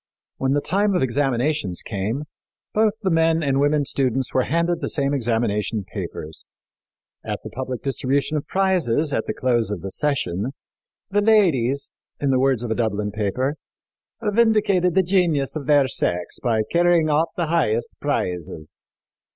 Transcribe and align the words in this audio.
When 0.37 0.53
the 0.53 0.61
time 0.61 0.95
of 0.95 1.03
examinations 1.03 1.83
came, 1.83 2.23
both 2.73 2.93
the 3.03 3.11
men 3.11 3.43
and 3.43 3.59
women 3.59 3.85
students 3.85 4.33
were 4.33 4.45
handed 4.45 4.81
the 4.81 4.89
same 4.89 5.13
examination 5.13 5.83
papers. 5.93 6.43
At 7.23 7.41
the 7.43 7.51
public 7.51 7.83
distribution 7.83 8.35
of 8.35 8.47
prizes, 8.47 9.13
at 9.13 9.27
the 9.27 9.33
close 9.35 9.69
of 9.69 9.81
the 9.81 9.91
session, 9.91 10.53
"the 11.11 11.21
ladies," 11.21 11.91
in 12.19 12.31
the 12.31 12.39
words 12.39 12.63
of 12.63 12.71
a 12.71 12.75
Dublin 12.75 13.11
paper, 13.11 13.57
"vindicated 14.23 14.95
the 14.95 15.03
genius 15.03 15.55
of 15.55 15.67
their 15.67 15.87
sex 15.87 16.39
by 16.41 16.63
carrying 16.71 17.07
off 17.11 17.29
the 17.35 17.45
highest 17.45 17.93
prizes." 17.99 18.79